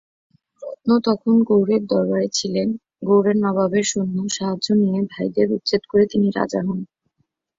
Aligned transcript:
রত্ন 0.63 0.89
তখন 1.07 1.33
গৌড়ের 1.43 1.83
দরবারে 1.85 2.27
ছিলেন, 2.33 2.67
গৌড়ের 3.03 3.37
নবাবের 3.37 3.85
সৈন্য-সাহায্য 3.87 4.67
নিয়ে 4.81 4.99
ভাইদের 5.11 5.47
উচ্ছেদ 5.51 5.81
করে 5.87 6.03
তিনি 6.05 6.27
রাজা 6.29 6.59
হন। 6.61 6.79